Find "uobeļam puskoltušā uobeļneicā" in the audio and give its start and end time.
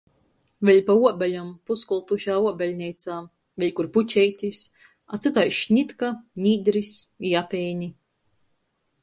1.01-3.17